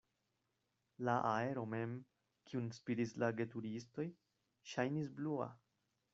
[1.07, 1.93] La aero mem,
[2.49, 4.09] kiun spiris la geturistoj,
[4.73, 5.51] ŝajnis blua.